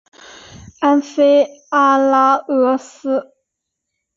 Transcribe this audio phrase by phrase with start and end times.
[0.79, 3.35] 安菲阿拉俄斯。